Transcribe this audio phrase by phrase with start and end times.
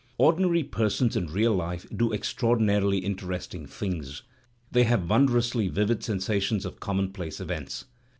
[0.19, 4.23] Ordi nary persons in real life do extraordinarily interesting things,
[4.71, 7.85] they have wondrously vivid sensations of common place events.